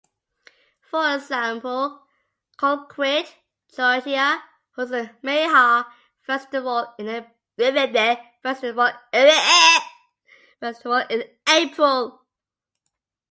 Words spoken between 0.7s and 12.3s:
For example, Colquitt, Georgia, holds a mayhaw festival in April.